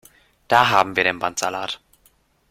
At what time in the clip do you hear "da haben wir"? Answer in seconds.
0.49-1.03